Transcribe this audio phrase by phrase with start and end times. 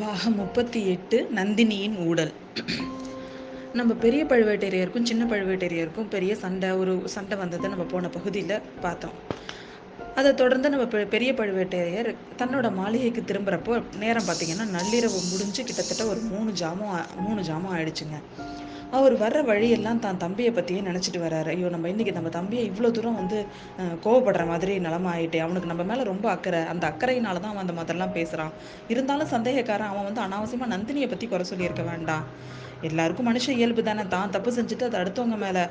[0.00, 2.32] பாகம் முப்பத்தி எட்டு நந்தினியின் ஊடல்.
[3.72, 9.10] நம்ம பெரிய பழுவேட்டரையருக்கும் சின்ன பழுவேட்டரையருக்கும் பெரிய சண்டை ஒரு சண்டை வந்ததை நம்ம போன பகுதியில் பார்த்தோம்.
[10.14, 16.20] அதை தொடர்ந்து நம்ம பெ- பெரிய பழுவேட்டரையர் தன்னோட மாளிகைக்கு திரும்புறப்போ நேரம் பார்த்தீங்கன்னா நள்ளிரவு முடிஞ்சு கிட்டத்தட்ட ஒரு
[16.20, 18.22] மூணு ஜாமம் ஆ- மூணு ஜாமம் ஆயிடுச்சுங்க.
[18.98, 23.18] அவர் வர்ற வழியெல்லாம் தான் தம்பியை பற்றியே நினச்சிட்டு வர்றாரு ஐயோ நம்ம இன்னைக்கு நம்ம தம்பியை இவ்வளோ தூரம்
[23.20, 23.38] வந்து
[24.04, 26.62] கோவப்படுற மாதிரி நிலமா ஆயிட்டே அவனுக்கு நம்ம மேலே ரொம்ப அக்கறை.
[26.72, 28.54] அந்த அக்கறையினால தான் அவன் அந்த மாதிரிலாம் பேசுகிறான்
[28.94, 32.26] இருந்தாலும் சந்தேகக்காரன் அவன் வந்து அனாவசியமாக நந்தினியை பற்றி குறை சொல்லியிருக்க வேண்டாம்.
[32.88, 34.04] எல்லாருக்கும் மனுஷ இயல்பு தானே.
[34.12, 35.62] தான் தப்பு செஞ்சுட்டு அதை அடுத்தவங்க மேலே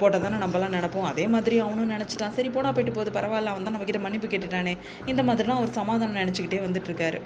[0.00, 1.06] போட்டால் தானே நம்மலாம் நினைப்போம்.
[1.10, 2.34] அதே மாதிரி அவனும் நினச்சிட்டான்.
[2.36, 4.74] சரி போனா போயிட்டு போகுது பரவாயில்ல அவன் தான் நம்மக்கிட்ட மன்னிப்பு கேட்டுட்டானே.
[5.12, 7.18] இந்த மாதிரிலாம் அவர் சமாதானம் நினச்சிக்கிட்டே வந்துட்டுருக்காரு.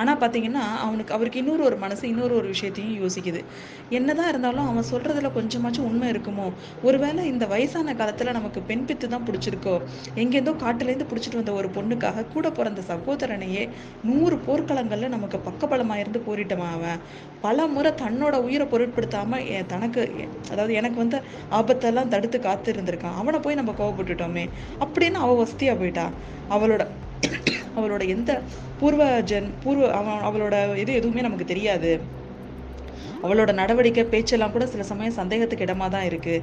[0.00, 3.42] ஆனால் பார்த்தீங்கன்னா அவனுக்கு அவருக்கு இன்னொரு ஒரு மனசு இன்னொரு ஒரு விஷயத்தையும் யோசிக்குது.
[3.98, 6.46] என்னதான் இருந்தாலும் அவன் சொல்றதுல கொஞ்சமாச்சும் உண்மை இருக்குமோ?
[6.82, 9.74] ஒருவேளை இந்த வயசான காலத்துல நமக்கு பெண் பித்து தான் பிடிச்சிருக்கோ?
[10.22, 13.64] எங்கேருந்தோ காட்டுலேருந்து பிடிச்சிட்டு வந்த ஒரு பொண்ணுக்காக கூட பிறந்த சகோதரனையே
[14.02, 17.00] நூறு போர்க்களங்கள்ல நமக்கு பக்கபலமா இருந்து போரிட்டமா அவன்.
[17.40, 20.02] பல முறை தன்னோட உயிரை பொருட்படுத்தாம தனக்கு
[20.52, 21.18] அதாவது எனக்கு வந்து
[21.50, 24.44] ஆபத்தெல்லாம் தடுத்து காத்து இருந்திருக்கான் அவனை போய் நம்ம கோவப்பட்டுட்டோமே.
[24.84, 26.06] அப்படின்னு அவ வசதியா போயிட்டா.
[26.50, 26.82] அவளோட
[27.78, 28.30] அவளோட எந்த
[28.80, 31.90] பூர்வ ஜென் பூர்வ அவன் அவளோட இது எதுவுமே நமக்கு தெரியாது.
[33.24, 36.40] அவளோட நடவடிக்கை பேச்செல்லாம் கூட சில சமயம் சந்தேகத்துக்கு இடமா தான் இருக்குது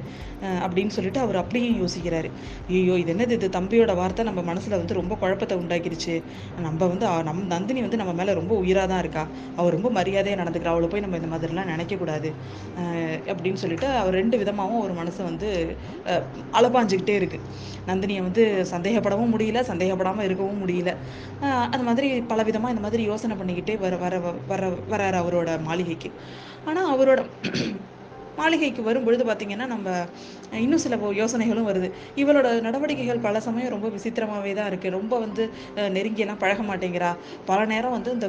[0.64, 2.28] அப்படின்னு சொல்லிட்டு அவர் அப்படியும் யோசிக்கிறாரு.
[2.78, 3.48] ஐயோ இது என்னது இது?
[3.56, 6.14] தம்பியோட வார்த்தை நம்ம மனசில் வந்து ரொம்ப குழப்பத்தை உண்டாக்கிடுச்சு
[6.66, 9.24] நம்ம வந்து நம் நந்தினி வந்து நம்ம மேலே ரொம்ப உயிராக தான் இருக்கா?
[9.58, 10.74] அவள் ரொம்ப மரியாதையாக நடந்துக்கிறா?
[10.74, 12.30] அவளை போய் நம்ம இந்த மாதிரிலாம் நினைக்கக்கூடாது
[13.32, 15.50] அப்படின்னு சொல்லிட்டு அவர் ரெண்டு விதமாகவும் ஒரு மனசு வந்து
[16.60, 17.46] அலப்பாஞ்சிக்கிட்டே இருக்குது
[17.90, 20.90] நந்தினியை வந்து சந்தேகப்படவும் முடியல சந்தேகப்படாமல் இருக்கவும் முடியல.
[21.72, 24.18] அந்த மாதிரி பல விதமாக இந்த மாதிரி யோசனை பண்ணிக்கிட்டே வர வர
[24.50, 26.10] வர வராரு அவரோட மாளிகைக்கு.
[26.72, 27.20] ஆனால் அவரோட
[28.40, 29.88] மாளிகைக்கு வரும்பொழுது பார்த்தீங்கன்னா நம்ம
[30.64, 31.88] இன்னும் சில யோசனைகளும் வருது.
[32.22, 35.42] இவளோட நடவடிக்கைகள் பல சமயம் ரொம்ப விசித்திரமாகவே தான் இருக்குது ரொம்ப வந்து
[35.96, 37.12] நெருங்கியெல்லாம் பழக மாட்டேங்கிறா.
[37.50, 38.28] பல நேரம் வந்து இந்த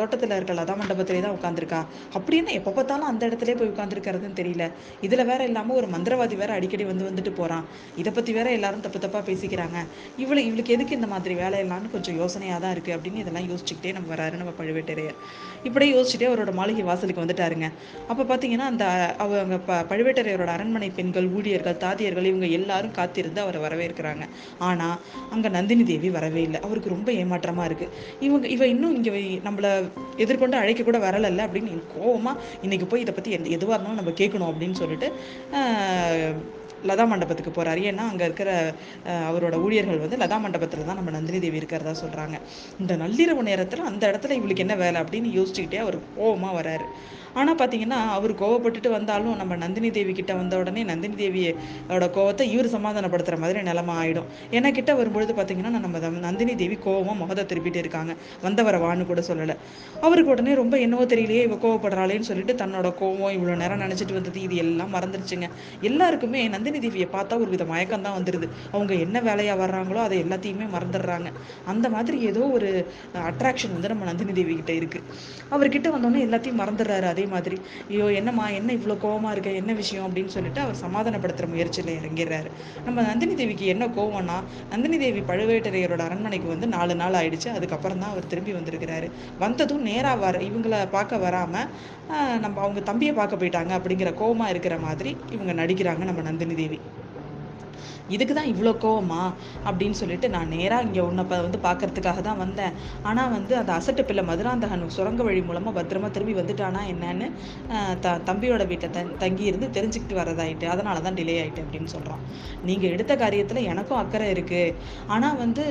[0.00, 1.80] தோட்டத்தில் இருக்கிற இருக்க லதா மண்டபத்திலே தான் உட்காந்துருக்கா
[2.16, 4.64] அப்படின்னு எப்போ பார்த்தாலும் அந்த இடத்துல போய் உட்காந்துருக்கிறதுன்னு தெரியல.
[5.06, 7.64] இதில் வேற இல்லாமல் ஒரு மந்திரவாதி வேற அடிக்கடி வந்து வந்துட்டு போகிறான்
[8.00, 9.78] இதை பற்றி வேற எல்லாரும் தப்பு தப்பாக பேசிக்கிறாங்க.
[10.24, 14.40] இவளு இவளுக்கு எதுக்கு இந்த மாதிரி வேலையெல்லாம்னு கொஞ்சம் யோசனையாக தான் இருக்குது அப்படின்னு இதெல்லாம் யோசிச்சுக்கிட்டே நம்ம வராரு
[14.42, 15.18] நம்ம பழுவேட்டரையர்.
[15.68, 17.68] இப்படியே யோசிச்சுட்டே அவரோட மாளிகை வாசலுக்கு வந்துட்டாருங்க.
[18.10, 18.84] அப்போ பார்த்தீங்கன்னா அந்த
[19.26, 24.24] அவங்க ப பழுவேட்டரையரோட அரண்மனை பெண்கள் ஊழியர்கள் தாதியர்கள் இவங்க எல்லாரும் காத்திருந்து அவரை வரவேற்கிறாங்க.
[24.68, 24.96] ஆனால்
[25.34, 26.60] அங்கே நந்தினி தேவி வரவே இல்லை.
[26.66, 27.94] அவருக்கு ரொம்ப ஏமாற்றமாக இருக்குது
[28.28, 29.12] இவங்க இவ இன்னும் இங்கே
[29.48, 29.72] நம்மளை
[30.24, 34.50] எதிர்கொண்டு அழைக்க கூட வரலல்ல அப்படின்னு கோவமாக இன்றைக்கி போய் இதை பற்றி எந்த எதுவாக இருந்தாலும் நம்ம கேட்கணும்
[34.52, 35.08] அப்படின்னு சொல்லிட்டு
[36.88, 38.50] லதா மண்டபத்துக்கு போகிறாரு ஏன்னா அங்கே இருக்கிற
[39.28, 42.36] அவரோட ஊழியர்கள் வந்து லதா மண்டபத்தில் தான் நம்ம நந்தினி தேவி இருக்கிறதா சொல்கிறாங்க
[42.82, 46.86] இந்த நள்ளிரவு நேரத்தில் அந்த இடத்துல இவளுக்கு என்ன வேலை அப்படின்னு யோசிச்சுக்கிட்டே அவர் கோவமா வராரு.
[47.40, 52.68] ஆனால் பார்த்தீங்கன்னா அவர் கோவப்பட்டுட்டு வந்தாலும் நம்ம நந்தினி தேவி கிட்ட வந்த உடனே நந்தினி தேவியோட கோவத்தை இவர்
[52.76, 54.28] சமாதானப்படுத்துகிற மாதிரி நிலமா ஆயிடும்.
[54.56, 58.14] ஏன்னா கிட்ட வரும்பொழுது பார்த்தீங்கன்னா நம்ம நந்தினி தேவி கோவமாக முகத்தை திருப்பிட்டு இருக்காங்க.
[58.46, 59.56] வந்தவரை வான்னு கூட சொல்லலை.
[60.06, 64.56] அவருக்கு உடனே ரொம்ப என்னவோ தெரியலையே இவ கோவப்படுறாளேன்னு சொல்லிட்டு தன்னோட கோவம் இவ்வளோ நேரம் நினச்சிட்டு வந்தது இது
[64.64, 65.48] எல்லாம் மறந்துருச்சுங்க.
[65.90, 68.48] எல்லாருக்குமே நந்தினி தேவியை பார்த்தா ஒரு வித மயக்கம் தான் வந்துருது.
[68.74, 71.28] அவங்க என்ன வேலையாக வர்றாங்களோ அதை எல்லாத்தையுமே மறந்துடுறாங்க.
[71.74, 72.70] அந்த மாதிரி ஏதோ ஒரு
[73.30, 75.00] அட்ராக்ஷன் வந்து நம்ம நந்தினி தேவி கிட்ட இருக்கு.
[75.54, 77.08] அவர்கிட்ட வந்தோடனே எல்லாத்தையும் மறந்துடுறாரு.
[77.14, 77.56] அதே மாதிரி.
[77.90, 82.50] ஐயோ என்னம்மா என்ன இவ்வளவு கோவமா இருக்க என்ன விஷயம் அப்படின்னு சொல்லிட்டு அவர் சமாதானப்படுத்துற முயற்சியில் இறங்கிடுறாரு.
[82.86, 84.38] நம்ம நந்தினி தேவிக்கு என்ன கோவம்னா
[84.72, 87.50] நந்தினி தேவி பழுவேட்டரையரோட அரண்மனைக்கு வந்து நாலு நாள் ஆயிடுச்சு.
[87.58, 89.08] அதுக்கப்புறம் தான் அவர் திரும்பி வந்திருக்கிறாரு.
[89.44, 91.54] வந்ததும் நேரா வர இவங்கள பார்க்க வராம
[92.44, 96.78] நம்ம அவங்க தம்பியை பார்க்க போயிட்டாங்க அப்படிங்கிற கோவமா இருக்கிற மாதிரி இவங்க நடிக்கிறாங்க நம்ம நந்தினி தேவி.
[98.08, 99.22] இதுக்கு தான் இவ்வளோ கோவமா?
[99.68, 102.74] அப்படின்னு சொல்லிட்டு நான் நேராக இங்கே உன்னை வந்து பார்க்கறதுக்காக தான் வந்தேன்.
[103.02, 107.28] ஆனால் வந்து அந்த அசட்டு பிள்ளை மதுராந்தகன் சுரங்க வழி மூலமாக பத்திரமா திரும்பி வந்துட்டானா என்னன்னு
[108.00, 112.22] த தம்பியோட வீட்டை தங் தங்கி இருந்து தெரிஞ்சுக்கிட்டு வரதாயிட்டு அதனால தான் டிலே ஆகிட்டு அப்படின்னு சொல்கிறான்
[112.64, 114.74] நீங்கள் எடுத்த காரியத்தில் எனக்கும் அக்கறை இருக்குது
[115.06, 115.64] ஆனால் வந்து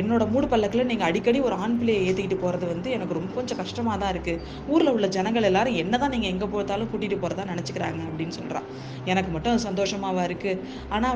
[0.00, 3.96] என்னோட மூடு பல்லக்கில் நீங்கள் அடிக்கடி ஒரு ஆண் பிள்ளையை ஏற்றிக்கிட்டு போகிறது வந்து எனக்கு ரொம்ப கொஞ்சம் கஷ்டமாக
[3.98, 8.28] தான் இருக்குது ஊரில் உள்ள ஜனங்கள் எல்லாரும் என்ன தான் நீங்கள் எங்கே போத்தாலும் கூட்டிகிட்டு போகிறதா நினச்சிக்கிறாங்க அப்படின்னு
[8.28, 8.68] சொல்கிறான்
[9.04, 10.60] எனக்கு மட்டும் அது இருக்குது
[10.90, 11.11] ஆனால்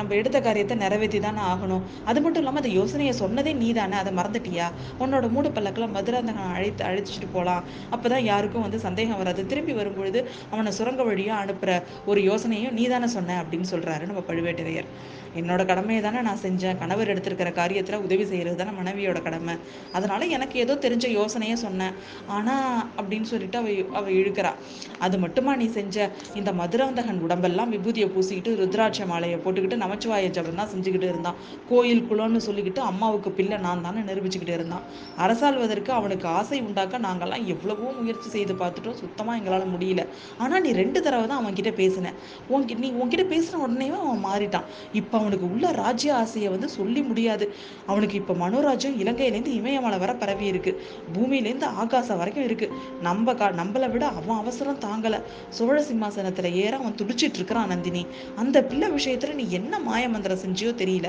[0.00, 1.82] நம்ம எடுத்த காரியத்தை நிறைவேற்றி தானே ஆகணும்.
[2.10, 4.66] அது மட்டும் இல்லாமல் அந்த யோசனையை சொன்னதே நீ தானே அதை மறந்துட்டியா?
[5.02, 7.64] உன்னோட மூடு பல்லக்கெல்லாம் மதுராந்தகன் அழைத்து அழைச்சிட்டு போகலாம்
[7.94, 9.44] அப்போ தான் யாருக்கும் வந்து சந்தேகம் வராது.
[9.52, 10.22] திரும்பி வரும்பொழுது
[10.52, 11.78] அவனை சுரங்க வழியாக அனுப்புகிற
[12.12, 14.90] ஒரு யோசனையும் நீ தானே சொன்ன அப்படின்னு சொல்கிறாரு நம்ம பழுவேட்டரையர்.
[15.38, 16.78] என்னோட கடமையை தானே நான் செஞ்சேன்.
[16.82, 19.54] கணவர் எடுத்திருக்கிற காரியத்தில் உதவி செய்கிறது தானே மனைவியோட கடமை.
[19.96, 21.94] அதனால் எனக்கு ஏதோ தெரிஞ்ச யோசனையே சொன்னேன்.
[22.36, 23.68] ஆனால் அப்படின்னு சொல்லிட்டு அவ
[23.98, 24.52] அவ இழுக்கிறா.
[25.06, 26.08] அது மட்டுமா நீ செஞ்ச?
[26.40, 31.38] இந்த மதுராந்தகன் உடம்பெல்லாம் விபூதியை பூசிக்கிட்டு ருத்ராட்ச மாலையை போட்டுக்கிட்டு நமச்சிவாய ஜபம் தான் செஞ்சுக்கிட்டு இருந்தான்.
[31.70, 34.84] கோயில் குளம்னு சொல்லிக்கிட்டு அம்மாவுக்கு பிள்ளை நான் தானே நிரூபிச்சுக்கிட்டு இருந்தான்.
[35.24, 38.98] அரசாள்வதற்கு அவனுக்கு ஆசை உண்டாக்க நாங்கள்லாம் எவ்வளவோ முயற்சி செய்து பார்த்துட்டோம்.
[39.02, 40.04] சுத்தமாக எங்களால் முடியல.
[40.42, 42.12] ஆனால் நீ ரெண்டு தடவை தான் அவன்கிட்ட பேசின.
[42.54, 44.66] உன்கிட்ட நீ உன்கிட்ட பேசின உடனே அவன் மாறிட்டான்.
[45.00, 47.46] இப்போ அவனுக்கு உள்ள ராஜ்ய ஆசையை வந்து சொல்லி முடியாது.
[47.86, 50.72] அவனுக்கு இப்போ மனோராஜ்யம் இலங்கையிலேருந்து இமயமலை வர பரவி இருக்கு.
[51.14, 52.68] பூமியிலேருந்து ஆகாசம் வரைக்கும் இருக்கு.
[53.08, 55.20] நம்ம கா நம்மளை விட அவன் அவசரம் தாங்கலை.
[55.58, 58.02] சோழ சிம்மாசனத்தில் ஏற அவன் துடிச்சிட்டு இருக்கிறான் நந்தினி.
[58.36, 61.08] அந்த பிள்ளை விஷயத்துல நீ என்ன மாயமந்திரம் செஞ்சியோ தெரியல.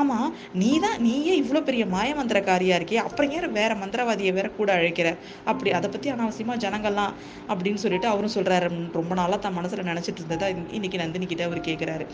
[0.00, 0.18] ஆமா
[0.62, 2.98] நீ தான் நீயே இவ்வளோ பெரிய மாயமந்திரக்காரியா இருக்கே.
[3.06, 5.08] அப்புறம் ஏன் வேற மந்திரவாதியை வேற கூட அழைக்கிற?
[5.50, 7.12] அப்படி அதை பத்தி அனாவசியமா ஜனங்கள்லாம்
[7.48, 8.68] அப்படின்னு சொல்லிட்டு அவரும் சொல்றாரு.
[8.98, 10.48] ரொம்ப நாளா தன் மனசுல நினைச்சிட்டு இருந்ததா
[10.78, 12.04] இன்னைக்கு நந்தினி கிட்ட அவர் கேட்கிறாரு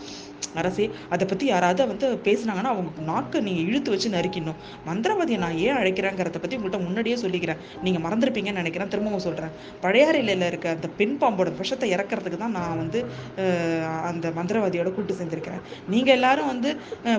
[0.55, 0.85] அரசே
[1.15, 4.55] அதை பற்றி யாராவது வந்து பேசுனாங்கன்னா அவங்க நாக்கை நீங்கள் இழுத்து வச்சு நறுக்கிடணும்.
[4.87, 7.57] மந்திரவாதியை நான் ஏன் அழைக்கிறேங்கிறத பற்றி உங்கள்கிட்ட முன்னாடியே சொல்லிக்கிறேன்.
[7.83, 8.89] நீங்கள் மறந்துருப்பீங்கன்னு நினைக்கிறேன்.
[8.89, 9.51] திரும்பவும் சொல்கிறேன்
[9.83, 13.05] பழையாறையில் இருக்க அந்த பெண் பாம்போட விஷத்தை இறக்கறதுக்கு தான் நான் வந்து
[14.03, 15.61] அந்த மந்திரவாதியோட கூட்டு சேர்ந்திருக்கிறேன்.
[15.89, 16.77] நீங்கள் எல்லாரும் வந்து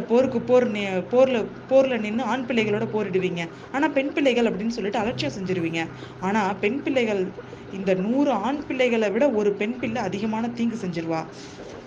[0.08, 3.48] போருக்கு போர் நி- போரில் போரில் நின்று ஆண் பிள்ளைகளோட போரிடுவீங்க.
[3.72, 5.88] ஆனால் பெண் பிள்ளைகள் அப்படின்னு சொல்லிட்டு அலட்சியம் செஞ்சிருவீங்க.
[6.20, 7.28] ஆனால் பெண் பிள்ளைகள்
[7.74, 11.26] இந்த நூறு ஆண் பிள்ளைகளை விட ஒரு பெண் பிள்ளை அதிகமான தீங்கு செஞ்சிருவா.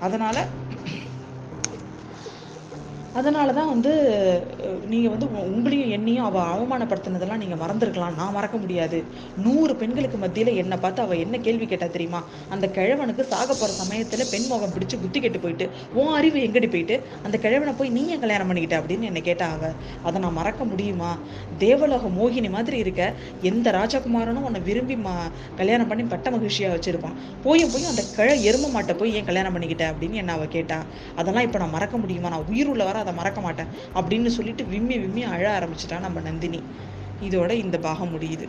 [0.01, 0.47] அதனால
[3.15, 3.93] அதனால தான் வந்து
[4.89, 8.15] நீங்கள் வந்து உ- உங்களையும் என்னையும் அவள் அவமானப்படுத்தினதெல்லாம் நீங்கள் மறந்துருக்கலாம்.
[8.15, 9.05] நான் மறக்க முடியாது.
[9.37, 12.25] நூறு பெண்களுக்கு மத்தியில் என்னை பார்த்து அவள் என்ன கேள்வி கேட்டா தெரியுமா?
[12.49, 17.03] அந்த கிழவனுக்கு சாக போகிற சமயத்தில் பெண் முகம் பிடிச்சி புத்தி கெட்டு போயிட்டு உன் அறிவு எங்கடி போயிட்டு?
[17.23, 18.83] அந்த கிழவனை போய் நீ ஏன் கல்யாணம் பண்ணிக்கிட்ட?
[18.83, 19.73] அப்படின்னு என்னை கேட்டா அவள்
[20.03, 21.19] அதை நான் மறக்க முடியுமா?
[21.59, 23.13] தேவலோக மோகினி மாதிரி இருக்க.
[23.43, 25.27] எந்த ராஜகுமாரனும் உன்னை விரும்பி மா
[25.57, 27.15] கல்யாணம் பண்ணி பட்ட மகிழ்ச்சியாக வச்சுருப்பான்.
[27.43, 29.85] போயும் போய் அந்த கிழ எரும மாட்டை போய் ஏன் கல்யாணம் பண்ணிக்கிட்ட?
[29.93, 30.83] அப்படின்னு என்ன அவள் கேட்டா
[31.17, 32.29] அதெல்லாம் இப்போ நான் மறக்க முடியுமா?
[32.29, 36.61] நான் உயிர் உள்ள வர அதை மறக்க மாட்டேன் அப்படின்னு சொல்லிட்டு விம்மி விம்மி அழ ஆரம்பிச்சிட்டா நம்ம நந்தினி.
[37.21, 38.47] இதோட இந்த பாகம் முடியுது.